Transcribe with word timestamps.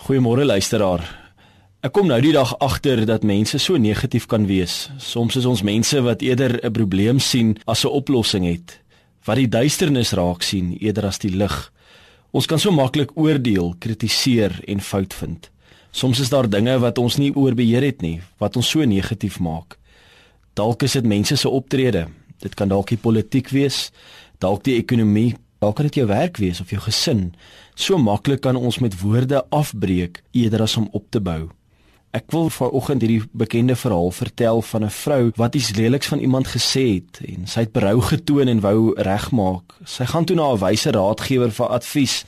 Goeiemôre 0.00 0.46
luisteraar. 0.48 1.02
Ek 1.84 1.92
kom 1.92 2.06
nou 2.08 2.16
die 2.24 2.32
dag 2.32 2.54
agter 2.64 3.02
dat 3.04 3.24
mense 3.26 3.58
so 3.60 3.76
negatief 3.76 4.24
kan 4.32 4.46
wees. 4.48 4.86
Soms 4.96 5.36
is 5.36 5.44
ons 5.44 5.60
mense 5.60 6.00
wat 6.00 6.22
eerder 6.24 6.56
'n 6.64 6.72
probleem 6.72 7.18
sien 7.20 7.58
as 7.66 7.84
'n 7.84 7.92
oplossing 7.92 8.46
het, 8.46 8.80
wat 9.26 9.36
die 9.36 9.48
duisternis 9.48 10.12
raak 10.12 10.42
sien 10.42 10.72
eerder 10.80 11.06
as 11.06 11.18
die 11.18 11.36
lig. 11.36 11.72
Ons 12.32 12.46
kan 12.46 12.58
so 12.58 12.70
maklik 12.70 13.10
oordeel, 13.14 13.74
kritiseer 13.78 14.60
en 14.66 14.80
fout 14.80 15.14
vind. 15.14 15.50
Soms 15.90 16.20
is 16.20 16.30
daar 16.30 16.48
dinge 16.48 16.78
wat 16.78 16.98
ons 16.98 17.16
nie 17.16 17.34
oorbeheer 17.36 17.82
het 17.82 18.00
nie, 18.00 18.20
wat 18.38 18.56
ons 18.56 18.70
so 18.70 18.84
negatief 18.84 19.38
maak. 19.38 19.78
Dalk 20.54 20.82
is 20.82 20.92
dit 20.92 21.04
mense 21.04 21.36
se 21.36 21.48
optrede. 21.48 22.08
Dit 22.38 22.54
kan 22.54 22.68
dalk 22.68 22.88
die 22.88 22.96
politiek 22.96 23.48
wees, 23.50 23.90
dalk 24.38 24.64
die 24.64 24.76
ekonomie, 24.76 25.36
Dalk 25.60 25.76
kan 25.76 25.84
dit 25.90 25.98
jou 26.00 26.06
werk 26.08 26.38
wees 26.40 26.60
of 26.60 26.70
jou 26.72 26.80
gesin. 26.80 27.34
So 27.76 27.98
maklik 28.00 28.40
kan 28.46 28.56
ons 28.56 28.78
met 28.80 28.94
woorde 29.00 29.42
afbreek 29.52 30.22
eerder 30.32 30.62
as 30.64 30.76
om 30.80 30.88
op 30.96 31.04
te 31.12 31.20
bou. 31.20 31.50
Ek 32.16 32.32
wil 32.32 32.48
vanoggend 32.50 33.04
hierdie 33.04 33.26
bekende 33.38 33.76
verhaal 33.76 34.10
vertel 34.10 34.62
van 34.62 34.84
'n 34.84 34.90
vrou 34.90 35.30
wat 35.36 35.54
iets 35.54 35.74
leliks 35.76 36.06
van 36.06 36.18
iemand 36.18 36.48
gesê 36.48 36.84
het 36.94 37.20
en 37.28 37.46
sy 37.46 37.60
het 37.60 37.72
berou 37.72 38.00
getoon 38.00 38.48
en 38.48 38.60
wou 38.60 38.94
regmaak. 38.96 39.76
Sy 39.84 40.04
gaan 40.04 40.24
toe 40.24 40.36
na 40.36 40.52
'n 40.52 40.58
wyse 40.58 40.90
raadgewer 40.90 41.52
vir 41.52 41.66
advies. 41.66 42.24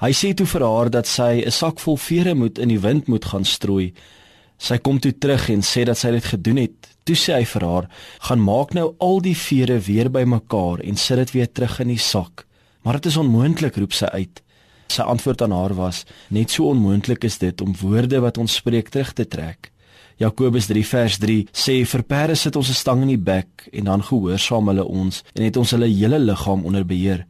Hy 0.00 0.12
sê 0.12 0.34
toe 0.34 0.46
vir 0.46 0.62
haar 0.62 0.90
dat 0.90 1.06
sy 1.06 1.42
'n 1.46 1.50
sak 1.50 1.80
vol 1.80 1.96
vere 1.96 2.34
moet 2.34 2.58
in 2.58 2.68
die 2.68 2.80
wind 2.80 3.06
moet 3.06 3.24
gaan 3.24 3.44
strooi. 3.44 3.92
Sy 4.58 4.78
kom 4.78 5.00
toe 5.00 5.18
terug 5.18 5.48
en 5.50 5.62
sê 5.62 5.84
dat 5.84 5.98
sy 5.98 6.10
dit 6.10 6.24
gedoen 6.24 6.56
het. 6.56 6.96
Toe 7.04 7.16
sê 7.16 7.32
hy 7.34 7.44
vir 7.44 7.64
haar: 7.64 7.88
"Gaan 8.20 8.40
maak 8.40 8.74
nou 8.74 8.94
al 8.98 9.20
die 9.20 9.36
vere 9.36 9.78
weer 9.78 10.10
bymekaar 10.10 10.80
en 10.80 10.96
sit 10.96 11.16
dit 11.16 11.30
weer 11.30 11.52
terug 11.52 11.80
in 11.80 11.88
die 11.88 11.98
sak." 11.98 12.45
Maar 12.86 13.00
dit 13.00 13.04
is 13.04 13.16
onmoontlik, 13.16 13.76
roep 13.82 13.94
sy 13.98 14.06
uit. 14.14 14.42
Sy 14.94 15.02
antwoord 15.02 15.40
aan 15.42 15.50
haar 15.50 15.72
was: 15.74 16.04
Net 16.30 16.52
so 16.54 16.68
onmoontlik 16.70 17.24
is 17.26 17.38
dit 17.42 17.60
om 17.60 17.72
woorde 17.80 18.20
wat 18.22 18.38
ons 18.38 18.54
spreek 18.60 18.92
terug 18.94 19.10
te 19.12 19.26
trek. 19.26 19.72
Jakobus 20.22 20.68
3 20.70 20.84
vers 20.86 21.16
3 21.18 21.40
sê 21.50 21.74
vir 21.82 22.04
perde 22.06 22.36
sit 22.38 22.56
ons 22.56 22.70
'n 22.70 22.78
stang 22.82 23.02
in 23.02 23.08
die 23.08 23.24
bek 23.30 23.66
en 23.72 23.84
dan 23.90 24.02
gehoorsaam 24.02 24.68
hulle 24.68 24.84
ons 24.84 25.24
en 25.34 25.42
het 25.42 25.56
ons 25.56 25.70
hulle 25.70 25.90
hele 25.90 26.18
liggaam 26.18 26.64
onder 26.64 26.86
beheer. 26.86 27.26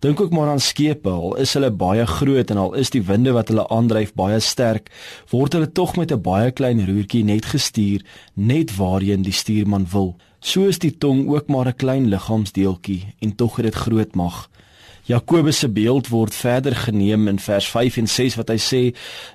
Dink 0.00 0.20
ook 0.20 0.32
maar 0.32 0.48
aan 0.48 0.60
skepe, 0.60 1.08
al 1.08 1.36
is 1.36 1.54
hulle 1.54 1.70
baie 1.70 2.06
groot 2.06 2.50
en 2.50 2.56
al 2.56 2.74
is 2.74 2.90
die 2.90 3.02
winde 3.02 3.32
wat 3.32 3.48
hulle 3.48 3.68
aandryf 3.68 4.12
baie 4.14 4.40
sterk, 4.40 4.90
word 5.30 5.52
hulle 5.52 5.72
tog 5.72 5.96
met 5.96 6.12
'n 6.12 6.20
baie 6.20 6.50
klein 6.50 6.86
roertjie 6.86 7.24
net 7.24 7.44
gestuur 7.44 8.04
net 8.34 8.76
waarheen 8.76 9.22
die 9.22 9.32
stuurman 9.32 9.86
wil. 9.92 10.16
So 10.40 10.66
is 10.66 10.78
die 10.78 10.98
tong 10.98 11.28
ook 11.28 11.48
maar 11.48 11.68
'n 11.68 11.76
klein 11.76 12.08
liggaamsdeeltjie 12.08 13.14
en 13.20 13.34
tog 13.34 13.56
het 13.56 13.64
dit 13.64 13.74
groot 13.74 14.14
mag. 14.14 14.50
Jakobus 15.08 15.58
se 15.58 15.68
beeld 15.68 16.08
word 16.08 16.34
verder 16.34 16.76
geneem 16.76 17.28
in 17.28 17.38
vers 17.38 17.66
5 17.68 17.96
en 17.96 18.08
6 18.08 18.36
wat 18.36 18.48
hy 18.48 18.58
sê, 18.60 18.82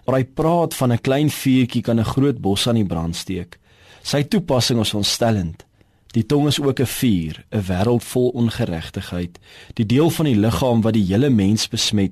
maar 0.05 0.19
hy 0.19 0.25
praat 0.25 0.73
van 0.73 0.91
'n 0.91 1.01
klein 1.01 1.29
vuurtjie 1.29 1.81
kan 1.81 1.99
'n 1.99 2.11
groot 2.13 2.41
bos 2.41 2.67
aan 2.67 2.75
die 2.75 2.85
brand 2.85 3.15
steek. 3.15 3.59
Sy 4.03 4.23
toepassing 4.23 4.79
is 4.79 4.93
ontstellend. 4.93 5.65
Die 6.13 6.25
tong 6.25 6.47
is 6.47 6.61
ook 6.61 6.79
'n 6.79 6.85
vuur, 6.85 7.43
'n 7.51 7.61
wêreld 7.61 8.03
vol 8.03 8.29
ongeregtigheid, 8.29 9.39
die 9.73 9.85
deel 9.85 10.09
van 10.09 10.25
die 10.25 10.35
liggaam 10.35 10.81
wat 10.81 10.93
die 10.93 11.05
hele 11.05 11.29
mens 11.29 11.67
besmet. 11.67 12.11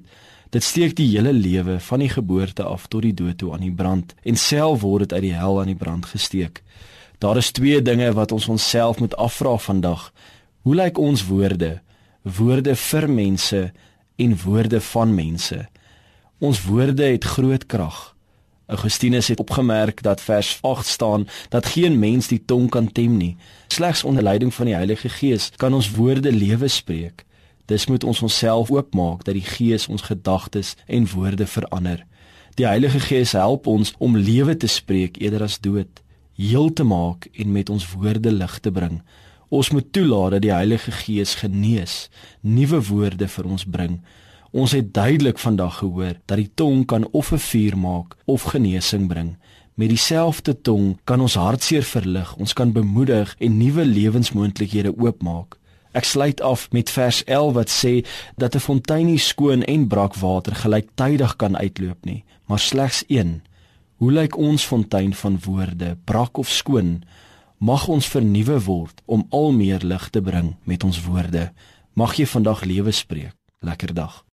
Dit 0.50 0.64
steek 0.64 0.96
die 0.96 1.08
hele 1.08 1.34
lewe 1.34 1.80
van 1.80 2.00
die 2.00 2.10
geboorte 2.10 2.64
af 2.64 2.88
tot 2.88 3.02
die 3.02 3.14
dood 3.14 3.38
toe 3.38 3.54
aan 3.54 3.62
die 3.62 3.72
brand 3.72 4.14
en 4.24 4.36
self 4.36 4.82
word 4.82 5.00
dit 5.00 5.14
uit 5.14 5.22
die 5.22 5.34
hel 5.34 5.60
aan 5.60 5.72
die 5.72 5.76
brand 5.76 6.06
gesteek. 6.06 6.64
Daar 7.18 7.38
is 7.38 7.52
twee 7.52 7.82
dinge 7.82 8.14
wat 8.14 8.32
ons 8.32 8.48
onsself 8.48 9.00
moet 9.00 9.16
afvra 9.16 9.58
vandag. 9.58 10.14
Hoe 10.62 10.76
lyk 10.76 10.98
ons 10.98 11.26
woorde? 11.26 11.82
Woorde 12.24 12.76
vir 12.76 13.10
mense 13.10 13.72
en 14.16 14.38
woorde 14.44 14.82
van 14.82 15.14
mense. 15.16 15.68
Ons 16.40 16.64
woorde 16.64 17.04
het 17.04 17.24
groot 17.24 17.66
krag. 17.66 18.16
Augustinus 18.66 19.28
het 19.28 19.40
opgemerk 19.40 20.02
dat 20.02 20.22
vers 20.22 20.58
8 20.62 20.86
staan 20.88 21.28
dat 21.50 21.66
geen 21.66 22.00
mens 22.00 22.28
die 22.28 22.46
tong 22.46 22.70
kan 22.70 22.92
tem 22.92 23.18
nie. 23.18 23.38
Slegs 23.68 24.04
onder 24.04 24.24
leiding 24.24 24.54
van 24.54 24.66
die 24.66 24.76
Heilige 24.76 25.10
Gees 25.10 25.52
kan 25.56 25.74
ons 25.74 25.92
woorde 25.92 26.32
lewe 26.32 26.68
spreek. 26.68 27.26
Dis 27.66 27.86
moet 27.86 28.04
ons 28.04 28.22
onsself 28.22 28.72
oopmaak 28.72 29.24
dat 29.24 29.34
die 29.34 29.46
Gees 29.46 29.88
ons 29.88 30.02
gedagtes 30.02 30.76
en 30.86 31.08
woorde 31.10 31.48
verander. 31.48 32.06
Die 32.56 32.66
Heilige 32.66 33.00
Gees 33.00 33.32
help 33.32 33.68
ons 33.68 33.94
om 33.98 34.18
lewe 34.18 34.58
te 34.58 34.68
spreek 34.68 35.18
eerder 35.22 35.44
as 35.44 35.60
dood, 35.60 36.02
heel 36.36 36.74
te 36.74 36.84
maak 36.84 37.28
en 37.34 37.52
met 37.52 37.70
ons 37.70 37.88
woorde 37.94 38.32
lig 38.32 38.60
te 38.60 38.72
bring. 38.72 39.02
Ons 39.54 39.70
moet 39.70 39.86
toelaat 39.94 40.32
dat 40.34 40.42
die 40.42 40.54
Heilige 40.54 40.92
Gees 41.04 41.36
genees, 41.38 42.08
nuwe 42.42 42.80
woorde 42.88 43.28
vir 43.30 43.50
ons 43.54 43.66
bring. 43.70 44.00
Ons 44.50 44.74
het 44.74 44.90
duidelik 44.96 45.38
vandag 45.42 45.78
gehoor 45.84 46.16
dat 46.26 46.40
die 46.42 46.50
tong 46.58 46.88
kan 46.90 47.06
of 47.12 47.30
'n 47.32 47.38
vuur 47.38 47.78
maak 47.78 48.16
of 48.26 48.50
genesing 48.54 49.08
bring. 49.08 49.38
Met 49.76 49.90
dieselfde 49.90 50.62
tong 50.62 50.98
kan 51.04 51.22
ons 51.22 51.36
hartseer 51.36 51.84
verlig, 51.84 52.36
ons 52.38 52.54
kan 52.54 52.72
bemoedig 52.72 53.36
en 53.40 53.58
nuwe 53.58 53.86
lewensmoontlikhede 53.86 54.98
oopmaak. 54.98 55.58
Ek 55.92 56.04
sluit 56.04 56.42
af 56.42 56.72
met 56.72 56.90
vers 56.90 57.24
11 57.24 57.54
wat 57.54 57.70
sê 57.70 58.06
dat 58.38 58.56
'n 58.56 58.60
fontein 58.60 59.06
nie 59.06 59.20
skoon 59.20 59.64
en 59.64 59.88
brakwater 59.88 60.56
gelyktydig 60.56 61.36
kan 61.36 61.58
uitloop 61.58 62.06
nie, 62.06 62.24
maar 62.48 62.60
slegs 62.60 63.04
een. 63.08 63.42
Hoe 63.98 64.12
lyk 64.12 64.38
ons 64.38 64.66
fontein 64.66 65.14
van 65.14 65.40
woorde, 65.46 65.98
brak 66.06 66.38
of 66.38 66.50
skoon? 66.50 67.04
Mag 67.64 67.86
ons 67.88 68.08
vernuwe 68.12 68.58
word 68.66 68.98
om 69.06 69.22
al 69.32 69.54
meer 69.56 69.86
lig 69.88 70.10
te 70.12 70.20
bring 70.22 70.50
met 70.68 70.84
ons 70.84 70.98
woorde. 71.06 71.46
Mag 71.96 72.18
jy 72.20 72.26
vandag 72.28 72.66
lewe 72.68 72.92
spreek. 72.92 73.38
Lekker 73.64 73.94
dag. 73.96 74.24